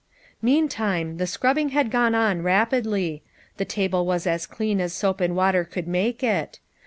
Meantime, 0.41 1.17
the 1.17 1.27
scrubbing 1.27 1.69
had 1.69 1.91
gone 1.91 2.15
on 2.15 2.41
rapidly; 2.41 3.21
the 3.57 3.65
table 3.65 4.03
was 4.03 4.25
as 4.25 4.47
clean 4.47 4.81
as 4.81 4.93
soap 4.93 5.21
and 5.21 5.35
water 5.35 5.63
could 5.63 5.87
make 5.87 6.23
it. 6.23 6.59